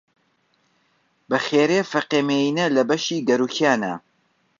بە 1.29 1.37
خێرێ 1.45 1.81
فەقێ 1.91 2.19
مینە 2.27 2.65
لە 2.75 2.81
بەشی 2.89 3.25
گەورکیانە 3.27 3.93